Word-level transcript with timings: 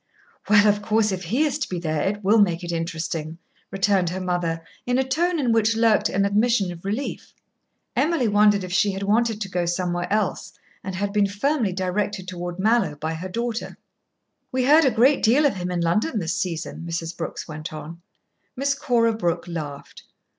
"Well, 0.49 0.65
of 0.67 0.81
course 0.81 1.11
if 1.11 1.25
he 1.25 1.43
is 1.43 1.59
to 1.59 1.69
be 1.69 1.77
there, 1.77 2.01
it 2.01 2.23
will 2.23 2.39
make 2.39 2.63
it 2.63 2.71
interesting," 2.71 3.37
returned 3.69 4.09
her 4.09 4.19
mother, 4.19 4.63
in 4.87 4.97
a 4.97 5.03
tone 5.03 5.39
in 5.39 5.51
which 5.51 5.75
lurked 5.77 6.09
an 6.09 6.25
admission 6.25 6.71
of 6.71 6.83
relief. 6.85 7.35
Emily 7.95 8.27
wondered 8.27 8.63
if 8.63 8.73
she 8.73 8.93
had 8.93 9.03
wanted 9.03 9.39
to 9.39 9.47
go 9.47 9.67
somewhere 9.67 10.11
else 10.11 10.53
and 10.83 10.95
had 10.95 11.13
been 11.13 11.27
firmly 11.27 11.71
directed 11.71 12.27
toward 12.27 12.57
Mallowe 12.57 12.95
by 12.95 13.13
her 13.13 13.29
daughter. 13.29 13.77
"We 14.51 14.63
heard 14.65 14.85
a 14.85 14.89
great 14.89 15.21
deal 15.21 15.45
of 15.45 15.57
him 15.57 15.69
in 15.69 15.81
London 15.81 16.17
this 16.17 16.35
season," 16.35 16.83
Mrs. 16.83 17.15
Brooks 17.15 17.47
went 17.47 17.71
on. 17.71 18.01
Miss 18.55 18.73
Cora 18.73 19.13
Brooke 19.13 19.47
laughed. 19.47 20.01